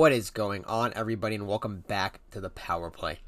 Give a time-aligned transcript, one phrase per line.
[0.00, 3.18] What is going on, everybody, and welcome back to the Power Play.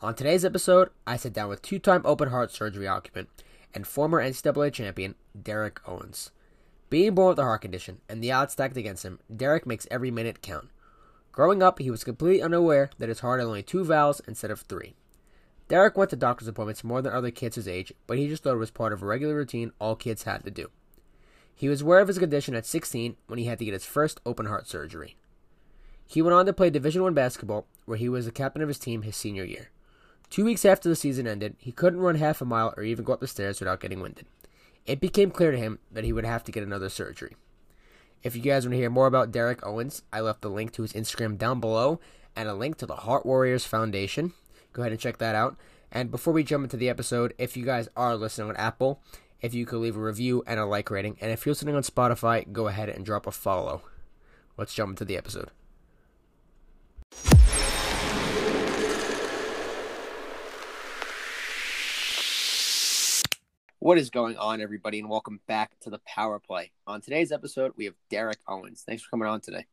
[0.00, 3.28] On today's episode, I sit down with two time open heart surgery occupant
[3.72, 6.32] and former NCAA champion Derek Owens.
[6.90, 10.10] Being born with a heart condition and the odds stacked against him, Derek makes every
[10.10, 10.70] minute count.
[11.30, 14.62] Growing up, he was completely unaware that his heart had only two valves instead of
[14.62, 14.96] three.
[15.68, 18.54] Derek went to doctor's appointments more than other kids his age, but he just thought
[18.54, 20.68] it was part of a regular routine all kids had to do.
[21.54, 24.20] He was aware of his condition at 16 when he had to get his first
[24.26, 25.16] open heart surgery.
[26.06, 28.78] He went on to play Division 1 basketball, where he was the captain of his
[28.78, 29.70] team his senior year.
[30.30, 33.12] Two weeks after the season ended, he couldn't run half a mile or even go
[33.12, 34.26] up the stairs without getting winded.
[34.86, 37.36] It became clear to him that he would have to get another surgery.
[38.22, 40.82] If you guys want to hear more about Derek Owens, I left the link to
[40.82, 42.00] his Instagram down below
[42.34, 44.32] and a link to the Heart Warriors Foundation.
[44.72, 45.56] Go ahead and check that out.
[45.90, 49.02] And before we jump into the episode, if you guys are listening on Apple,
[49.42, 51.82] if you could leave a review and a like rating, and if you're listening on
[51.82, 53.82] Spotify, go ahead and drop a follow.
[54.56, 55.50] Let's jump into the episode.
[63.82, 66.70] What is going on, everybody, and welcome back to the Power Play.
[66.86, 68.84] On today's episode, we have Derek Owens.
[68.86, 69.66] Thanks for coming on today.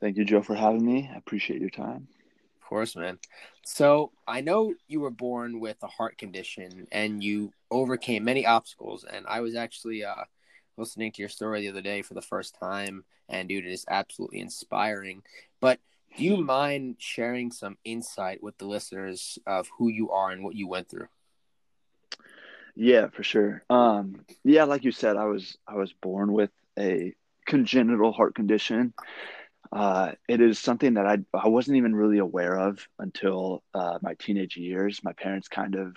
[0.00, 1.10] Thank you, Joe, for having me.
[1.12, 2.06] I appreciate your time.
[2.62, 3.18] Of course, man.
[3.64, 9.04] So I know you were born with a heart condition and you overcame many obstacles.
[9.04, 10.24] And I was actually uh,
[10.76, 13.84] listening to your story the other day for the first time, and dude, it is
[13.88, 15.22] absolutely inspiring.
[15.60, 15.80] But
[16.16, 20.54] do you mind sharing some insight with the listeners of who you are and what
[20.54, 21.08] you went through?
[22.74, 23.64] Yeah, for sure.
[23.68, 27.14] Um, yeah, like you said, I was I was born with a
[27.46, 28.94] congenital heart condition.
[29.72, 34.14] Uh, it is something that I I wasn't even really aware of until uh, my
[34.14, 35.02] teenage years.
[35.02, 35.96] My parents kind of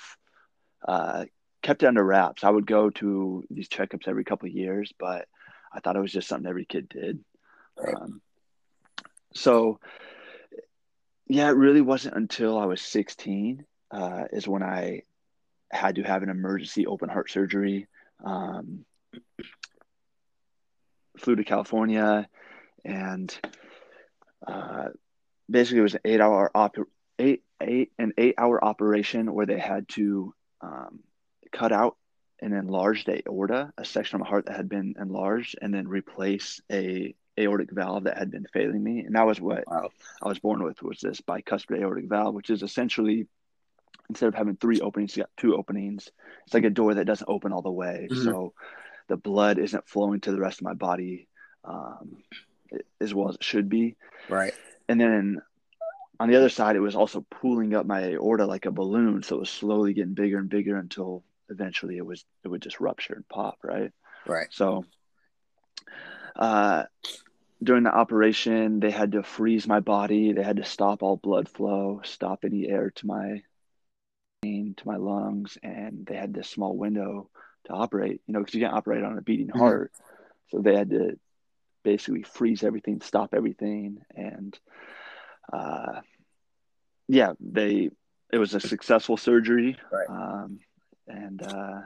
[0.87, 1.25] uh,
[1.61, 2.43] kept it under wraps.
[2.43, 5.27] I would go to these checkups every couple of years, but
[5.71, 7.23] I thought it was just something every kid did.
[7.77, 8.21] Um,
[9.33, 9.79] so,
[11.27, 15.03] yeah, it really wasn't until I was 16 uh, is when I
[15.71, 17.87] had to have an emergency open heart surgery.
[18.23, 18.85] Um,
[21.17, 22.27] flew to California,
[22.83, 23.39] and
[24.45, 24.89] uh,
[25.49, 26.77] basically it was an eight hour op-
[27.19, 30.99] eight eight an eight hour operation where they had to um,
[31.51, 31.97] cut out
[32.41, 36.59] an enlarged aorta, a section of my heart that had been enlarged, and then replace
[36.71, 39.01] a aortic valve that had been failing me.
[39.01, 39.89] And that was what wow.
[40.21, 43.27] I was born with was this bicuspid aortic valve, which is essentially
[44.09, 46.09] instead of having three openings, you got two openings.
[46.45, 48.07] It's like a door that doesn't open all the way.
[48.11, 48.23] Mm-hmm.
[48.23, 48.53] So
[49.07, 51.27] the blood isn't flowing to the rest of my body
[51.63, 52.17] um,
[52.99, 53.95] as well as it should be.
[54.29, 54.53] Right.
[54.89, 55.41] And then
[56.19, 59.23] on the other side, it was also pooling up my aorta like a balloon.
[59.23, 62.79] So it was slowly getting bigger and bigger until eventually it was, it would just
[62.79, 63.59] rupture and pop.
[63.63, 63.91] Right.
[64.27, 64.47] Right.
[64.51, 64.85] So,
[66.35, 66.83] uh,
[67.63, 70.33] during the operation, they had to freeze my body.
[70.33, 73.41] They had to stop all blood flow, stop any air to my
[74.43, 77.29] to my lungs, and they had this small window
[77.65, 78.21] to operate.
[78.25, 79.59] You know, because you can't operate on a beating mm-hmm.
[79.59, 79.91] heart,
[80.49, 81.19] so they had to
[81.83, 84.57] basically freeze everything, stop everything, and
[85.53, 86.01] uh,
[87.07, 87.91] yeah, they
[88.31, 90.09] it was a successful surgery, right.
[90.09, 90.59] um,
[91.07, 91.81] and uh,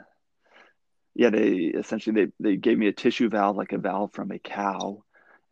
[1.16, 4.40] yeah, they essentially they they gave me a tissue valve like a valve from a
[4.40, 5.04] cow,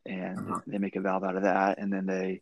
[0.05, 0.59] and uh-huh.
[0.67, 2.41] they make a valve out of that, and then they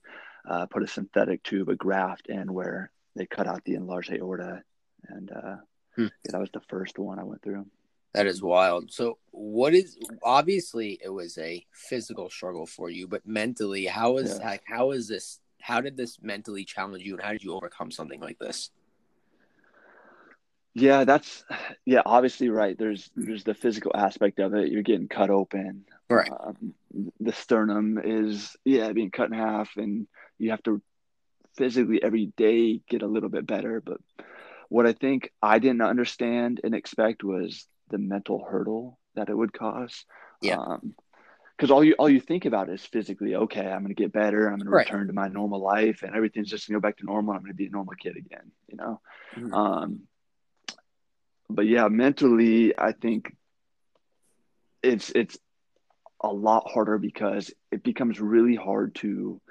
[0.50, 4.64] uh, put a synthetic tube, a graft in where they cut out the enlarged aorta,
[5.08, 5.58] and uh,
[5.96, 6.08] hmm.
[6.26, 7.68] yeah, that was the first one I went through.
[8.14, 8.92] That is wild.
[8.92, 14.40] So, what is obviously it was a physical struggle for you, but mentally, how is
[14.40, 14.48] yeah.
[14.48, 15.40] like how is this?
[15.62, 18.72] How did this mentally challenge you, and how did you overcome something like this?
[20.74, 21.44] Yeah, that's
[21.86, 22.02] yeah.
[22.06, 22.78] Obviously, right.
[22.78, 24.72] There's there's the physical aspect of it.
[24.72, 25.86] You're getting cut open.
[26.10, 26.32] Right.
[26.32, 26.74] Um,
[27.20, 30.82] the sternum is yeah being cut in half, and you have to
[31.58, 33.82] physically every day get a little bit better.
[33.82, 33.98] But
[34.70, 39.52] what I think I didn't understand and expect was the mental hurdle that it would
[39.52, 40.06] cause.
[40.42, 40.78] Yeah.
[41.56, 44.12] because um, all you all you think about is physically okay i'm going to get
[44.12, 44.88] better i'm going right.
[44.88, 47.36] to return to my normal life and everything's just going to go back to normal
[47.36, 49.00] i'm going to be a normal kid again you know
[49.36, 49.54] mm-hmm.
[49.54, 50.02] um
[51.52, 53.36] but yeah mentally i think
[54.84, 55.38] it's it's
[56.22, 59.42] a lot harder because it becomes really hard to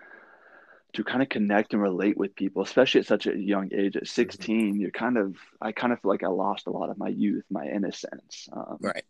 [0.92, 3.96] to kind of connect and relate with people, especially at such a young age.
[3.96, 4.06] At mm-hmm.
[4.06, 4.80] 16, mm-hmm.
[4.80, 7.44] you're kind of, I kind of feel like I lost a lot of my youth,
[7.50, 8.48] my innocence.
[8.52, 9.04] Um, right.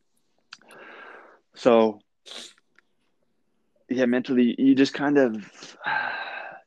[1.55, 2.01] So,
[3.89, 5.79] yeah, mentally, you just kind of,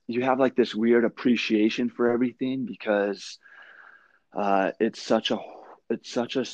[0.08, 3.38] you have like this weird appreciation for everything because
[4.36, 5.38] uh, it's such a,
[5.90, 6.46] it's such a,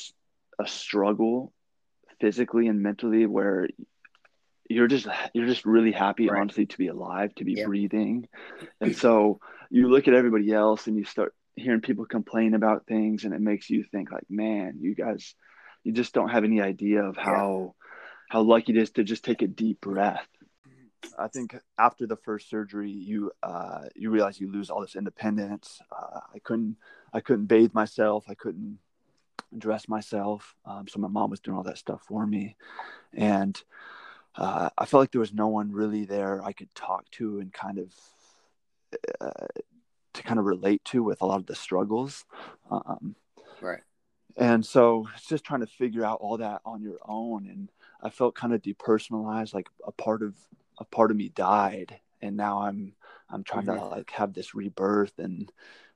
[0.60, 1.54] a struggle
[2.20, 3.68] physically and mentally where
[4.70, 6.40] you're just you're just really happy Right.
[6.42, 7.66] honestly to be alive to be Yeah.
[7.66, 8.28] breathing.
[8.82, 9.40] And so
[9.70, 13.42] you look at everybody else and you start hearing people complain about things and it
[13.42, 15.36] makes you think like man you guys
[15.84, 17.74] you just don't have any idea of how
[18.30, 20.28] how lucky it is to just take a deep breath.
[21.18, 25.80] I think after the first surgery you uh you realize you lose all this independence.
[25.92, 26.76] Uh, i couldn't
[27.14, 28.26] i couldn't bathe myself.
[28.30, 28.78] I couldn't
[29.58, 32.56] dress myself um, so my mom was doing all that stuff for me
[33.14, 33.64] and
[34.36, 37.52] uh, I felt like there was no one really there I could talk to and
[37.52, 37.94] kind of
[39.20, 39.48] uh,
[40.14, 42.26] to kind of relate to with a lot of the struggles.
[42.72, 43.16] Um,
[43.62, 43.82] Right.
[44.38, 47.48] and so it's just trying to figure out all that on your own.
[47.48, 47.70] And
[48.02, 50.36] I felt kind of depersonalized, like a part of
[50.78, 52.94] a part of me died, and now I'm
[53.30, 53.92] I'm trying to Mhm.
[53.92, 55.52] like have this rebirth and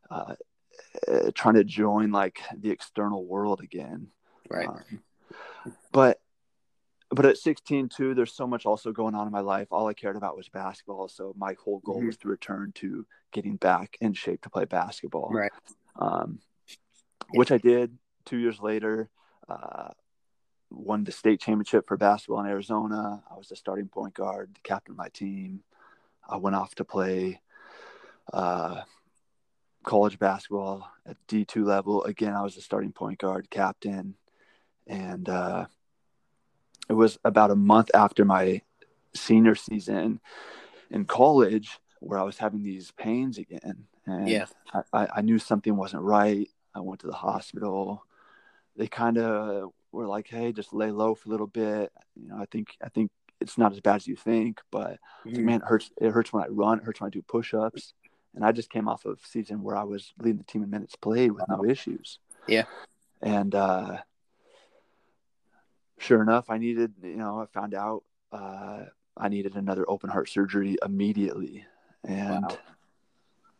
[0.10, 0.36] uh,
[1.08, 4.08] uh, trying to join like the external world again.
[4.50, 4.68] Right.
[4.68, 4.84] Um,
[5.92, 6.20] but
[7.10, 9.68] but at 16 too, there's so much also going on in my life.
[9.70, 11.08] All I cared about was basketball.
[11.08, 12.08] So my whole goal Mhm.
[12.08, 15.30] was to return to getting back in shape to play basketball.
[15.31, 15.52] Right.
[15.96, 16.40] Um,
[17.30, 19.10] which I did two years later.
[19.48, 19.90] Uh,
[20.72, 23.24] won the state championship for basketball in Arizona.
[23.30, 25.64] I was the starting point guard, the captain of my team.
[26.28, 27.42] I went off to play
[28.31, 28.81] uh,
[29.84, 32.04] college basketball at D2 level.
[32.04, 34.16] Again, I was a starting point guard, captain.
[34.88, 35.66] And uh,
[36.90, 38.62] it was about a month after my
[39.16, 40.20] senior season
[40.90, 43.86] in college where I was having these pains again.
[44.06, 44.46] And Yeah.
[44.92, 46.50] I, I, knew something wasn't right.
[46.76, 48.06] I went to the hospital.
[48.76, 52.38] They kind of were like, "Hey, just lay low for a little bit." You know,
[52.38, 55.62] I think I think it's not as bad as you think, but it's like, man,
[55.62, 55.92] it hurts.
[56.02, 56.80] It hurts when I run.
[56.80, 57.94] It hurts when I do push-ups.
[58.36, 60.96] And I just came off of season where I was leading the team in minutes
[60.96, 62.20] played with no issues.
[62.48, 62.64] Yeah.
[63.22, 63.98] And uh,
[66.00, 66.94] sure enough, I needed.
[67.04, 68.86] You know, I found out uh,
[69.16, 71.66] I needed another open heart surgery immediately.
[72.04, 72.58] And Wow.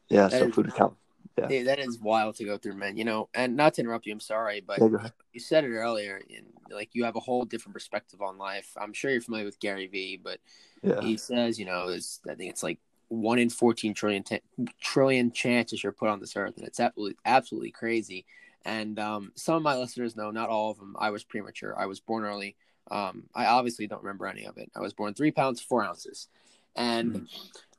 [0.10, 0.98] yeah, That so is- flew to Cal.
[1.38, 1.64] Yeah.
[1.64, 2.96] That is wild to go through, man.
[2.96, 6.22] You know, and not to interrupt you, I'm sorry, but Yeah, you said it earlier,
[6.30, 8.72] and like you have a whole different perspective on life.
[8.80, 10.40] I'm sure you're familiar with Gary Vee, but
[10.84, 11.02] Yeah.
[11.02, 12.78] he says, you know, it's, I think it's like
[13.10, 14.42] one in 14 trillion t-
[14.82, 18.26] trillion chances you're put on this earth, and it's absolutely absolutely crazy.
[18.66, 20.96] And um, some of my listeners know, not all of them.
[20.98, 21.78] I was premature.
[21.78, 22.56] I was born early.
[22.90, 24.72] Um, I obviously don't remember any of it.
[24.76, 26.28] I was born three pounds four ounces,
[26.76, 27.28] and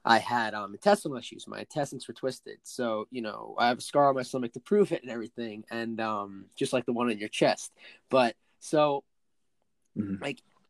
[0.05, 1.47] I had um, intestinal issues.
[1.47, 4.61] My intestines were twisted, so you know I have a scar on my stomach to
[4.61, 7.73] prove it and everything, and um, just like the one on your chest.
[8.11, 9.05] But so
[9.97, 10.21] Mhm.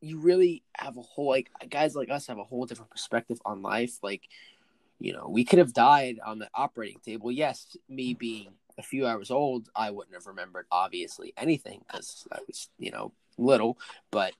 [0.04, 3.62] You really have a whole like guys like us have a whole different perspective on
[3.62, 3.98] life.
[4.02, 4.28] Like,
[4.98, 7.32] you know, we could have died on the operating table.
[7.32, 12.38] Yes, me being a few hours old, I wouldn't have remembered obviously anything because I
[12.46, 13.78] was, you know, little.
[14.10, 14.34] But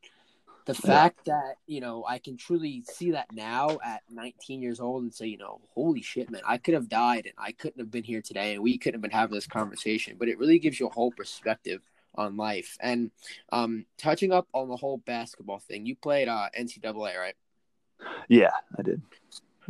[0.66, 0.80] the Yeah.
[0.80, 5.14] fact that you know I can truly see that now at 19 years old and
[5.14, 8.04] say, you know, holy shit, man, I could have died and I couldn't have been
[8.04, 10.16] here today, and we couldn't have been having this conversation.
[10.18, 11.80] But it really gives you a whole perspective
[12.14, 12.76] on life.
[12.80, 13.10] And
[13.52, 17.34] um, touching up on the whole basketball thing, you played uh, NCAA, right?
[18.28, 19.02] Yeah, I did.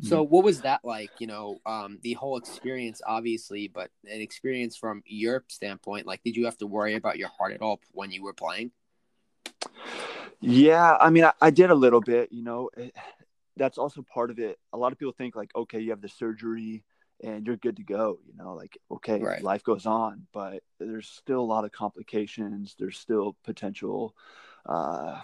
[0.02, 1.10] So what was that like?
[1.18, 6.06] You know, um, the whole experience, obviously, but an experience from your standpoint.
[6.06, 8.72] Like, did you have to worry about your heart at all when you were playing?
[10.40, 12.32] Yeah, I mean, I, I did a little bit.
[12.32, 12.94] You know, it,
[13.56, 14.58] that's also part of it.
[14.72, 16.82] A lot of people think like, okay, you have the surgery
[17.22, 18.18] and you're good to go.
[18.26, 19.42] You know, like okay, Right.
[19.42, 22.74] life goes on, but there's still a lot of complications.
[22.78, 24.14] There's still potential
[24.66, 25.20] uh,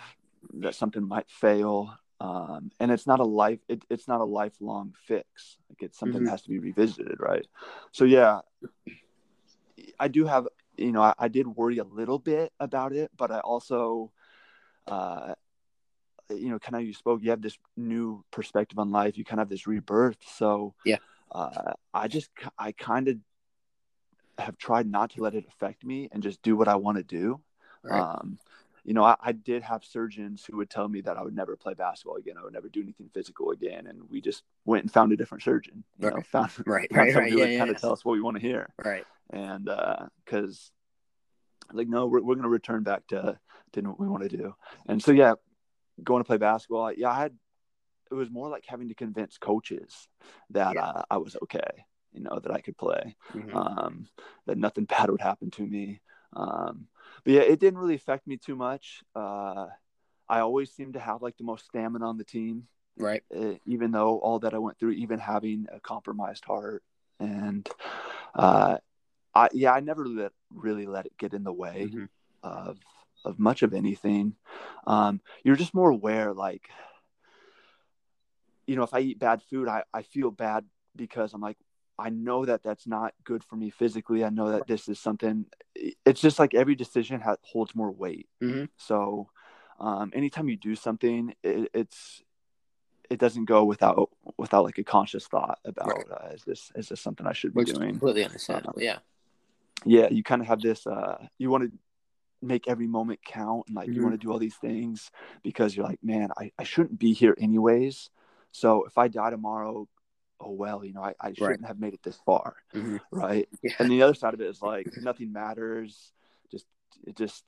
[0.55, 3.61] that something might fail, um, and it's not a life.
[3.69, 5.59] It, it's not a lifelong fix.
[5.69, 6.25] Like it's something Mhm.
[6.27, 7.47] that has to be revisited, right?
[7.93, 8.41] So yeah,
[9.99, 10.49] I do have.
[10.77, 14.13] You know, I, I did worry a little bit about it, but I also
[14.87, 15.35] uh,
[16.31, 19.19] you know, kind of you spoke, you have this new perspective on life.
[19.19, 20.19] You kind of have this rebirth.
[20.37, 20.99] So Yeah.
[21.33, 23.17] Uh, I just, I kind of
[24.39, 27.03] have tried not to let it affect me and just do what I want to
[27.05, 27.41] do.
[27.83, 28.01] Right.
[28.01, 28.39] Um,
[28.85, 31.55] you know, I, I did have surgeons who would tell me that I would never
[31.57, 32.37] play basketball again.
[32.39, 33.87] I would never do anything physical again.
[33.87, 36.27] And we just went and found a different surgeon, you know, Right.
[36.33, 36.89] found, right.
[36.91, 37.15] found Right.
[37.15, 37.33] Right.
[37.33, 37.45] who Yeah.
[37.45, 37.59] would Yeah.
[37.59, 39.05] kind of tell us what we want to hear Right.
[39.31, 39.69] and
[40.25, 40.73] because
[41.73, 43.39] like no we're, we're going to return back to
[43.73, 44.55] to what we want to do
[44.87, 45.35] and so yeah
[46.03, 47.37] going to play basketball yeah i had
[48.11, 50.09] it was more like having to convince coaches
[50.51, 50.83] that Yeah.
[50.83, 53.55] uh, i was okay you know that i could play Mhm.
[53.55, 54.07] um,
[54.47, 56.01] that nothing bad would happen to me
[56.35, 56.87] um,
[57.25, 59.67] but yeah it didn't really affect me too much uh,
[60.29, 63.23] i always seemed to have like the most stamina on the team Right.
[63.35, 66.83] uh, even though all that I went through, even having a compromised heart,
[67.19, 67.69] and
[68.35, 68.79] uh,
[69.35, 72.09] I yeah, I never let, really let it get in the way Mhm.
[72.43, 72.79] of
[73.25, 74.35] of much of anything.
[74.87, 76.69] Um, you're just more aware, like
[78.71, 81.57] you know, if I eat bad food, I, I feel bad because I'm like,
[81.99, 84.25] I know that that's not good for me physically.
[84.25, 85.47] I know that this is something.
[85.75, 88.29] It's just like every decision has, holds more weight.
[88.41, 88.67] Mm-hmm.
[88.77, 89.29] So,
[89.81, 92.23] um, anytime you do something, it, it's
[93.11, 94.09] it doesn't go without
[94.39, 96.05] without like a conscious thought about Right.
[96.13, 97.91] uh, is this is this something I should be Which doing?
[97.91, 98.81] completely understandable.
[98.81, 98.99] Yeah.
[99.85, 100.87] Yeah, you kind of have this.
[100.87, 101.77] Uh, you want to
[102.41, 104.03] make every moment count, and like you Mhm.
[104.05, 105.11] want to do all these things
[105.43, 108.11] because you're like, man, I, I shouldn't be here anyways.
[108.53, 109.89] So if I die tomorrow,
[110.41, 112.97] oh well, you know, I, I shouldn't have made it this far, Mm-hmm.
[113.11, 113.49] right?
[113.63, 113.73] Yeah.
[113.79, 116.13] and the other side of it is like nothing matters
[116.51, 116.67] just
[117.07, 117.45] it just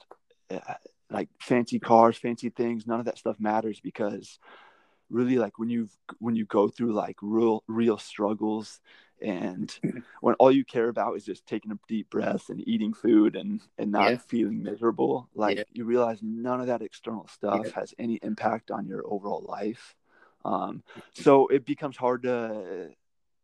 [0.51, 0.75] uh,
[1.11, 4.39] like fancy cars fancy things none of that stuff matters because
[5.11, 5.89] really like when you
[6.21, 8.81] when you go through like real real struggles
[9.21, 9.79] and
[10.21, 13.61] when all you care about is just taking a deep breath and eating food and
[13.79, 14.17] and not Yeah.
[14.29, 15.65] feeling miserable like Yeah.
[15.73, 17.73] you realize none of that external stuff Yeah.
[17.81, 19.95] has any impact on your overall life
[20.45, 20.83] um
[21.15, 22.89] so it becomes hard to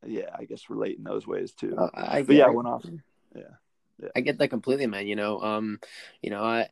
[0.07, 2.85] yeah i guess relate in those ways too Uh, I, but yeah, I- went off.
[3.35, 3.43] Yeah.
[4.00, 4.09] Yeah.
[4.14, 5.07] I get that completely, man.
[5.09, 5.81] You know, um,
[6.23, 6.69] you know, I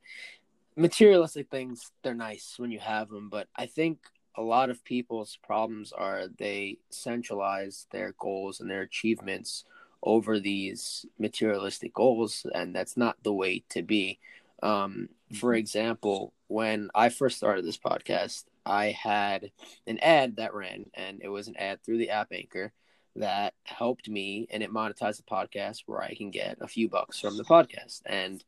[0.77, 3.99] materialistic things they're nice when you have them, but I think
[4.37, 9.65] a lot of people's problems are they centralize their goals and their achievements
[10.03, 14.19] over these materialistic goals, and that's not the way to be.
[14.63, 15.59] Um, for Mhm.
[15.59, 19.51] example, when I first started this podcast, I had
[19.87, 22.73] an ad that ran, and it was an ad through the app Anchor
[23.15, 27.19] that helped me and it monetized the podcast where I can get a few bucks
[27.19, 28.03] from the podcast.
[28.05, 28.45] And,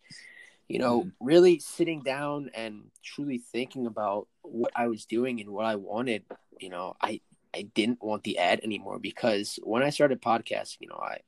[0.68, 1.12] you know, Mhm.
[1.20, 6.24] really sitting down and truly thinking about what I was doing and what I wanted,
[6.60, 7.22] you know, I,
[7.54, 11.20] I didn't want the ad anymore because when I started podcasting, you know, I,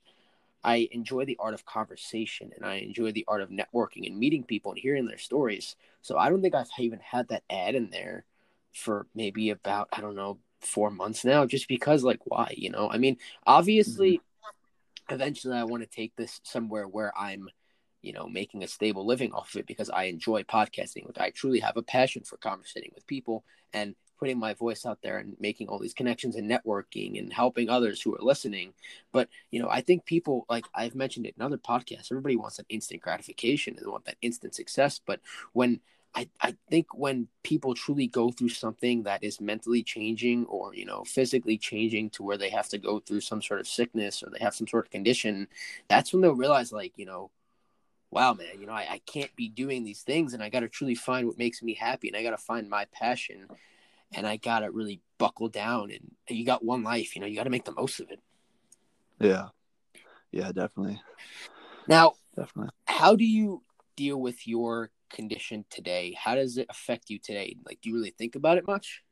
[0.63, 4.45] I enjoy the art of conversation and I enjoy the art of networking and meeting
[4.45, 5.77] people and hearing their stories.
[6.03, 8.27] So I don't think I've even had that ad in there
[8.73, 12.55] for maybe about, I don't know, four months now, just because, like, why?
[12.57, 15.15] You know, I mean, obviously, mm-hmm.
[15.15, 17.49] eventually I want to take this somewhere where I'm,
[18.03, 21.07] you know, making a stable living off of it because I enjoy podcasting.
[21.07, 24.99] Like, I truly have a passion for conversating with people and putting my voice out
[25.03, 28.75] there and making all these connections and networking and helping others who are listening.
[29.13, 32.59] But, you know, I think people, like I've mentioned it in other podcasts, everybody wants
[32.59, 35.01] that instant gratification and they want that instant success.
[35.05, 35.21] But
[35.55, 35.81] when
[36.15, 40.85] I, I think when people truly go through something that is mentally changing or you
[40.85, 44.31] know physically changing to where they have to go through some sort of sickness or
[44.31, 45.47] they have some sort of condition
[45.89, 47.31] that's when they'll realize like you know
[48.11, 50.69] wow man you know i, I can't be doing these things and i got to
[50.69, 53.47] truly find what makes me happy and i got to find my passion
[54.13, 57.37] and i got to really buckle down and you got one life you know you
[57.37, 58.21] got to make the most of it
[59.21, 59.49] Yeah.
[60.33, 61.01] Yeah, definitely.
[61.87, 62.71] now Definitely.
[62.87, 63.63] how do you
[63.97, 68.15] deal with your condition today how does it affect you today like do you really
[68.17, 69.03] think about it much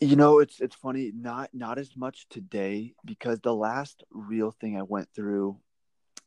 [0.00, 4.76] You know, it's it's funny, not not as much today because the last real thing
[4.76, 5.58] I went through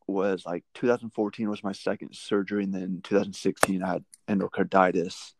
[0.07, 5.33] was like 2014 was my second surgery and then 2016 I had endocarditis.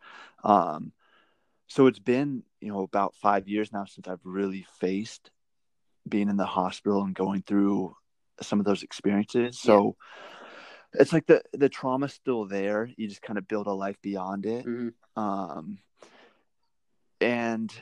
[0.44, 0.92] Um
[1.68, 5.32] so it's been, you know, about 5 years now since I've really faced
[6.08, 7.96] being in the hospital and going through
[8.42, 9.60] some of those experiences.
[9.60, 9.96] So
[10.94, 12.90] it's like the the trauma's still there.
[12.98, 14.66] You just kind of build a life beyond it.
[14.66, 14.94] Mhm.
[15.16, 15.80] Um,
[17.20, 17.74] and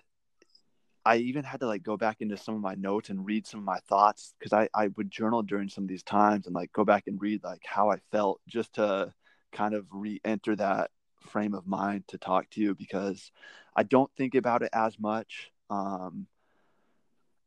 [1.05, 3.59] I even had to like go back into some of my notes and read some
[3.59, 6.71] of my thoughts because I, I would journal during some of these times and like
[6.73, 9.13] go back and read like how I felt just to
[9.51, 13.31] kind of re-enter that frame of mind to talk to you because
[13.75, 15.51] I don't think about it as much.
[15.69, 16.25] Um,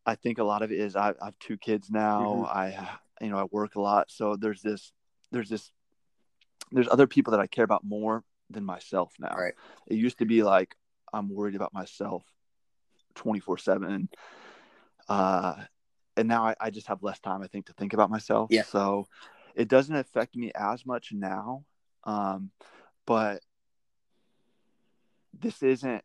[0.06, 2.20] I think a lot of it is I, I have two kids now.
[2.46, 2.56] Mhm.
[2.56, 4.92] I you know I work a lot, so there's this
[5.30, 5.70] there's this
[6.70, 9.34] there's other people that I care about more than myself now.
[9.36, 9.54] Right.
[9.86, 10.74] It used to be like
[11.12, 12.24] I'm worried about myself
[13.14, 14.08] 24 seven.
[15.08, 15.54] Uh,
[16.16, 18.48] and now I, I just have less time, I think, to think about myself.
[18.50, 18.62] Yeah.
[18.62, 19.06] So
[19.54, 21.64] it doesn't affect me as much now.
[22.04, 22.50] Um,
[23.06, 23.40] but
[25.38, 26.02] this isn't,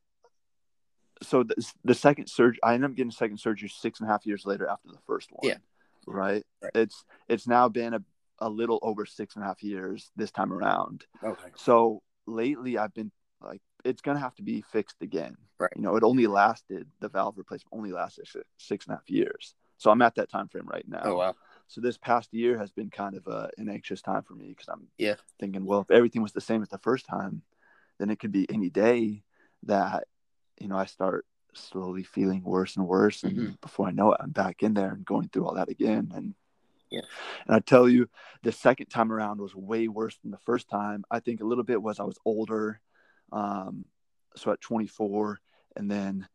[1.22, 4.26] so the, the second surgery, I ended up getting second surgery six and a half
[4.26, 5.50] years later after the first one.
[5.50, 5.58] Yeah.
[6.06, 6.44] Right.
[6.62, 6.72] Right.
[6.76, 8.04] It's, it's now been a,
[8.44, 11.06] a little over six and a half years this time around.
[11.24, 15.36] okay So lately, I've been like, it's gonna have to be fixed again.
[15.60, 15.72] Right.
[15.76, 19.10] You know, it only lasted the valve replacement only lasted six, six and a half
[19.10, 19.56] years.
[19.78, 21.02] So I'm at that time frame right now.
[21.06, 21.36] oh wow
[21.68, 24.68] So this past year has been kind of a, an anxious time for me because
[24.68, 25.16] I'm Yeah.
[25.40, 27.42] thinking, well, if everything was the same as the first time,
[27.98, 29.24] then it could be any day
[29.64, 30.08] that
[30.60, 33.62] you know I start slowly feeling worse and worse, and Mhm.
[33.62, 36.12] before I know it, I'm back in there and going through all that again.
[36.14, 36.36] And
[36.94, 37.02] Yeah.
[37.48, 38.08] and I tell you,
[38.44, 41.04] the second time around was way worse than the first time.
[41.12, 42.80] I think a little bit was I was older,
[43.32, 43.86] um,
[44.36, 45.40] so at 24,
[45.76, 46.28] and then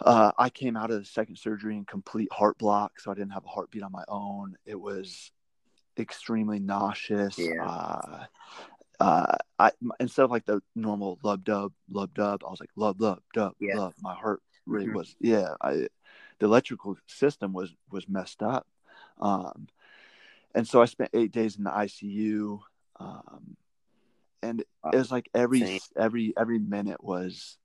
[0.00, 3.32] uh, I came out of the second surgery in complete heart block, so I didn't
[3.32, 4.56] have a heartbeat on my own.
[4.66, 5.32] It was
[5.98, 7.38] extremely nauseous.
[7.38, 7.64] Yeah.
[7.64, 8.24] Uh,
[9.00, 13.00] uh, I instead of like the normal lub dub lub dub, I was like lub
[13.00, 13.76] lub dub Yeah.
[13.78, 13.94] lub.
[14.02, 14.94] My heart rate Mhm.
[14.94, 15.54] was yeah.
[15.60, 15.88] I
[16.38, 18.66] the electrical system was was messed up,
[19.20, 19.68] um,
[20.54, 22.60] and so I spent eight days in the ICU,
[23.00, 23.56] um,
[24.42, 24.66] and it
[24.96, 25.80] was like every Same.
[25.96, 27.58] every every minute was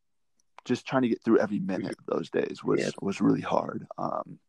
[0.65, 2.91] just trying to get through every minute of those days was Yeah.
[3.01, 3.87] was really hard.
[3.97, 4.39] Um,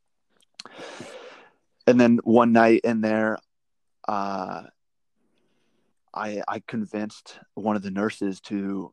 [1.86, 3.38] and then one night in there,
[4.08, 4.64] uh,
[6.14, 8.92] I I convinced one of the nurses to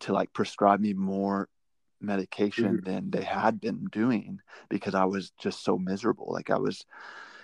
[0.00, 1.48] to like prescribe me more
[2.00, 2.84] medication Mhm.
[2.84, 6.28] than they had been doing because I was just so miserable.
[6.32, 6.86] Like I was,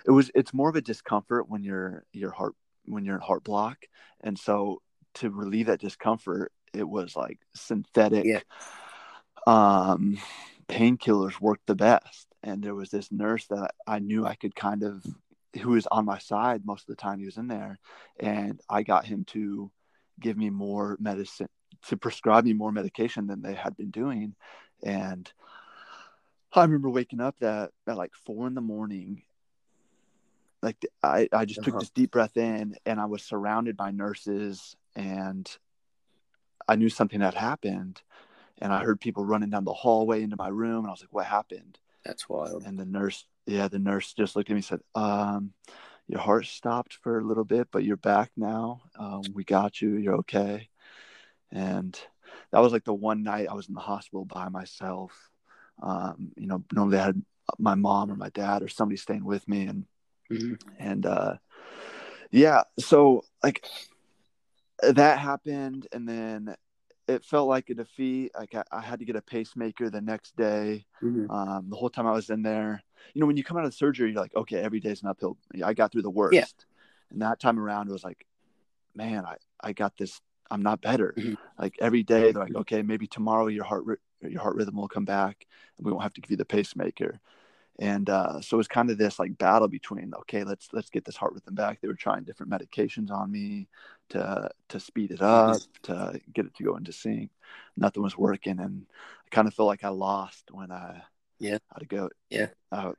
[0.07, 3.43] it was it's more of a discomfort when you're your heart when you're in heart
[3.43, 3.77] block,
[4.21, 4.81] and so
[5.15, 8.39] to relieve that discomfort, it was like synthetic Yeah.
[9.45, 10.17] um
[10.67, 12.27] painkillers worked the best.
[12.43, 15.05] And there was this nurse that i knew i could kind of
[15.61, 17.79] who was on my side most of the time he was in there.
[18.19, 19.71] And i got him to
[20.19, 21.49] give me more medicine
[21.87, 24.35] to prescribe me more medication than they had been doing.
[24.83, 25.31] And
[26.53, 29.23] i remember waking up that at like four in the morning
[30.67, 31.79] like i, I just took Uh-huh.
[31.81, 35.45] this deep breath in and i was surrounded by nurses and
[36.67, 38.01] i knew something had happened.
[38.61, 41.13] And i heard people running down the hallway into my room and i was like
[41.13, 41.79] what happened?
[42.05, 42.63] That's wild.
[42.65, 45.53] and the nurse yeah the nurse just looked at me and said um
[46.07, 48.81] your heart stopped for a little bit but you're back now.
[48.97, 49.89] Um, we got you.
[49.97, 50.69] You're okay.
[51.51, 51.99] And
[52.51, 55.11] that was like the one night i was in the hospital by myself.
[55.81, 57.21] Um, you know normally i had
[57.69, 59.85] my mom or my dad or somebody staying with me and
[60.31, 60.57] Mhm.
[60.79, 61.35] and uh
[62.31, 63.65] yeah so like
[64.81, 66.55] that happened and then
[67.07, 70.35] it felt like a defeat like i, I had to get a pacemaker the next
[70.35, 71.29] day Mhm.
[71.29, 72.81] um, the whole time I was in there.
[73.13, 75.37] You know, when you come out of surgery, you're like, okay, every day's an uphill.
[75.63, 76.35] I got through the worst.
[76.35, 76.45] Yeah.
[77.11, 78.25] And that time around, it was like,
[78.95, 80.19] man, I, I got this.
[80.49, 81.13] I'm not better.
[81.17, 81.37] Mhm.
[81.59, 84.87] Like every day, they're like, okay, maybe tomorrow your heart ri- your heart rhythm will
[84.87, 85.45] come back,
[85.77, 87.19] and we won't have to give you the pacemaker.
[87.79, 91.15] And uh, so it's kind of this like battle between, okay, let's let's get this
[91.15, 91.79] heart rhythm back.
[91.79, 93.67] They were trying different medications on me
[94.09, 97.29] to to speed it up, to get it to go into sync.
[97.75, 98.87] Nothing was working, and
[99.25, 101.03] I kind of felt like I lost when I
[101.39, 101.59] Yeah.
[101.71, 102.47] had to go Yeah.
[102.71, 102.93] uh,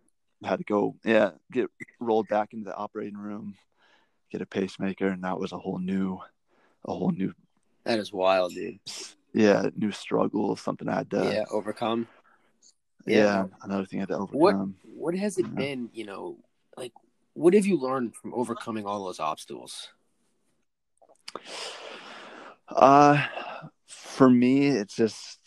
[0.44, 3.56] had to go yeah get rolled back into the operating room,
[4.30, 6.20] get a pacemaker, and that was a whole new
[6.86, 7.34] a whole new
[7.84, 8.78] That is wild, dude.
[9.34, 12.06] yeah new struggle something I had to yeah, overcome.
[13.08, 13.44] Yeah, Yeah.
[13.62, 14.76] another thing I had to What overcome.
[14.82, 15.54] what has it Yeah.
[15.56, 16.38] been, you know,
[16.76, 16.92] like
[17.34, 19.88] what have you learned from overcoming all those obstacles?
[22.68, 23.24] Uh,
[23.86, 25.38] for me, it's just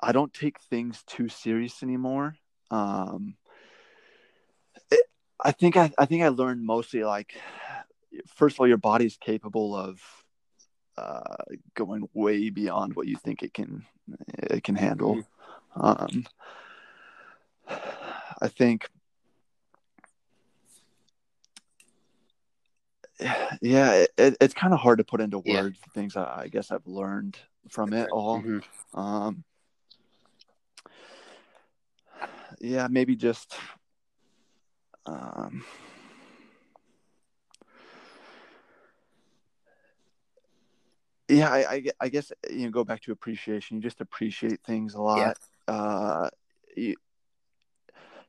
[0.00, 2.36] I don't take things too serious anymore.
[2.70, 3.36] Um,
[4.90, 5.06] it,
[5.42, 7.34] I think I, I think I learned mostly like,
[8.26, 10.00] first of all, your body's capable of
[10.96, 11.36] uh,
[11.74, 13.84] going way beyond what you think it can
[14.38, 15.26] it can handle.
[15.74, 16.26] Um,
[18.44, 18.88] I think.
[23.62, 25.62] Yeah, it, it, it's kind of hard to put into Yeah.
[25.62, 27.38] words the things I, I guess I've learned
[27.70, 28.42] from it all.
[28.42, 28.62] Mhm.
[28.92, 29.44] Um,
[32.60, 33.56] yeah, maybe just
[35.06, 35.64] um,
[41.28, 43.78] yeah, I, I, I guess you know, go back to appreciation.
[43.78, 45.38] You just appreciate things a lot.
[45.66, 46.28] Uh,
[46.76, 46.96] you,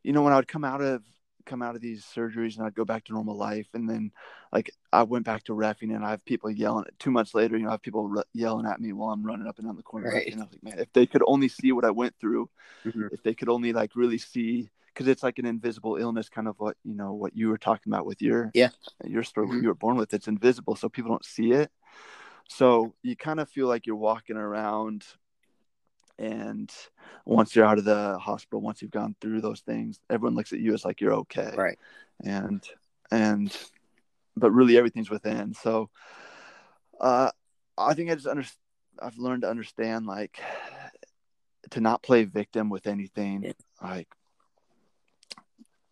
[0.05, 1.03] you know, when I would come out of
[1.45, 4.11] come out of these surgeries and I'd go back to normal life, and then
[4.51, 6.85] like I went back to refing, and I have people yelling.
[6.99, 9.47] Two months later, you know, I have people re- yelling at me while I'm running
[9.47, 10.09] up and down the corner.
[10.11, 10.31] Right.
[10.31, 12.49] And I was like, man, if they could only see what I went through,
[12.85, 13.11] Mhm.
[13.11, 16.59] if they could only like really see, because it's like an invisible illness, kind of
[16.59, 18.69] what you know what you were talking about with your Yeah.
[19.03, 19.61] your story, Mhm.
[19.63, 20.13] you were born with.
[20.13, 21.71] It's invisible, so people don't see it.
[22.47, 25.05] So you kind of feel like you're walking around
[26.17, 26.71] and
[27.25, 30.59] once you're out of the hospital once you've gone through those things everyone looks at
[30.59, 31.77] you as like you're okay Right.
[32.23, 32.63] and
[33.11, 33.55] and
[34.37, 35.89] but really everything's within so
[37.01, 37.29] uh
[37.77, 38.45] i think i just under
[39.01, 40.39] i've learned to understand like
[41.71, 43.51] to not play victim with anything Yeah.
[43.81, 44.07] like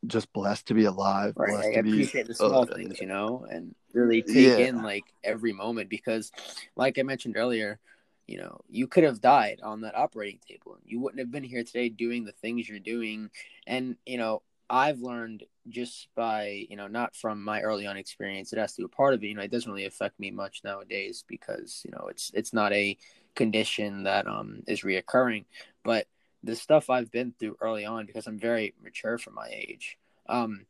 [0.07, 1.51] just blessed to be alive Right.
[1.51, 4.67] blessed I to be appreciate the small uh, things, you know, and really take Yeah.
[4.67, 6.31] in like every moment because
[6.75, 7.79] like I mentioned earlier,
[8.27, 11.43] you know, you could have died on that operating table and you wouldn't have been
[11.43, 13.29] here today doing the things you're doing.
[13.67, 18.53] And, you know, I've learned just by, you know, not from my early on experience,
[18.53, 19.27] it has to be a part of it.
[19.27, 22.73] You know, it doesn't really affect me much nowadays because, you know, it's it's not
[22.73, 22.97] a
[23.35, 25.45] condition that um is reoccurring.
[25.83, 26.07] But
[26.43, 29.97] the stuff I've been through early on because I'm very mature for my age.
[30.27, 30.65] Um,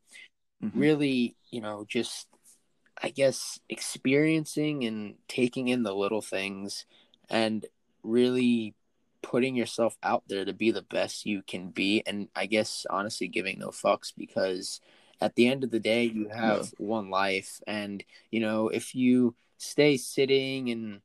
[0.63, 0.79] mm-hmm.
[0.79, 2.27] really, you know, just
[3.01, 6.85] I guess experiencing and taking in the little things
[7.29, 7.65] and
[8.03, 8.75] really
[9.21, 12.03] putting yourself out there to be the best you can be.
[12.05, 14.81] And I guess honestly giving no fucks because
[15.21, 16.85] at the end of the day you have yeah.
[16.85, 17.61] one life.
[17.65, 21.01] And you know if you stay sitting and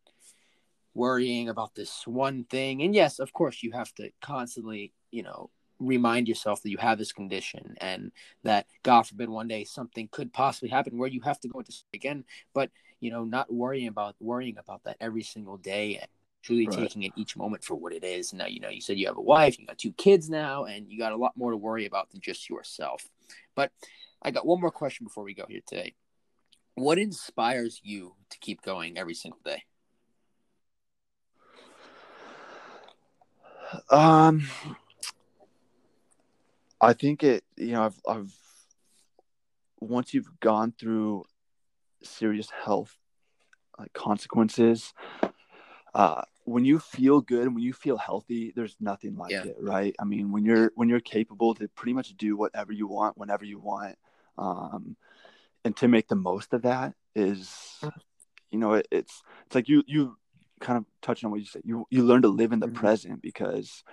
[0.94, 5.48] worrying about this one thing and yes of course you have to constantly you know
[5.78, 8.10] remind yourself that you have this condition and
[8.42, 11.72] that god forbid one day something could possibly happen where you have to go into
[11.94, 12.24] again.
[12.52, 16.08] But you know not worrying about worrying about that every single day and
[16.42, 16.76] truly right.
[16.76, 18.32] taking it each moment for what it is.
[18.32, 20.90] Now you know you said you have a wife you got two kids now and
[20.90, 23.08] you got a lot more to worry about than just yourself.
[23.54, 23.72] But
[24.20, 25.94] i got one more question before we go here today.
[26.74, 29.62] What inspires you to keep going every single day?
[33.90, 34.48] Um
[36.80, 38.32] I think it, you know, I've, I've,
[39.80, 41.24] once you've gone through
[42.02, 42.96] serious health
[43.78, 44.92] like consequences,
[45.94, 49.44] uh, when you feel good, when you feel healthy, there's nothing like yeah.
[49.44, 49.94] it, right?
[49.98, 53.44] I mean, when you're when you're capable to pretty much do whatever you want, whenever
[53.44, 53.96] you want,
[54.38, 54.96] um,
[55.64, 57.52] and to make the most of that is,
[58.50, 60.16] you know, it, it's it's like you you
[60.60, 61.62] kind of touching on what you said.
[61.64, 62.76] You you learn to live in the mm-hmm.
[62.76, 63.84] present because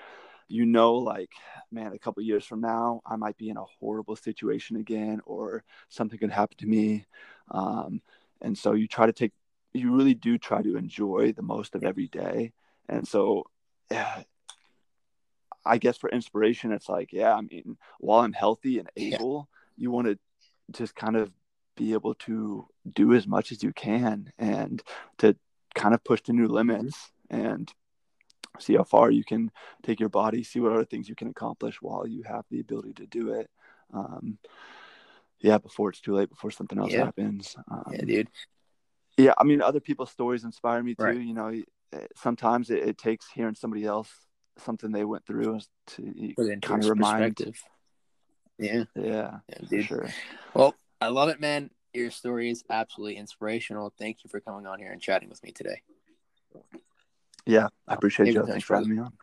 [0.47, 1.31] you know like
[1.71, 5.63] man a couple years from now i might be in a horrible situation again or
[5.89, 7.05] something could happen to me.
[7.51, 8.01] Um,
[8.41, 9.33] and so you try to take
[9.73, 12.53] you really do try to enjoy the most of every day.
[12.87, 13.45] And so
[13.91, 14.23] yeah,
[15.65, 19.83] i guess for inspiration it's like yeah i mean while i'm healthy and able yeah.
[19.83, 20.17] you want to
[20.71, 21.31] just kind of
[21.75, 24.81] be able to do as much as you can and
[25.17, 25.35] to
[25.75, 27.73] kind of push to new limits and
[28.59, 29.51] see how far you can
[29.83, 32.93] take your body, see what other things you can accomplish while you have the ability
[32.93, 33.49] to do it.
[33.93, 34.37] Um,
[35.39, 37.05] yeah, before it's too late, before something else yeah.
[37.05, 37.55] happens.
[37.69, 38.29] Um, yeah, dude.
[39.17, 41.03] Yeah, I mean, other people's stories inspire me too.
[41.03, 41.19] Right.
[41.19, 41.53] You know,
[41.93, 44.09] eh, sometimes it, it, takes hearing somebody else
[44.57, 47.39] something they went through to kind of remind.
[48.57, 49.85] Yeah, yeah, yeah dude.
[49.85, 50.09] sure.
[50.53, 51.69] Well, I love it, man.
[51.93, 53.93] Your story is absolutely inspirational.
[53.97, 55.81] Thank you for coming on here and chatting with me today.
[57.45, 58.45] Yeah, I appreciate you.
[58.45, 59.13] Thanks for having me on.